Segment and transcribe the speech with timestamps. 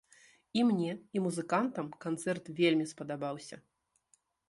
[0.59, 3.65] І мне, і музыкантам канцэрт вельмі спадабаўся!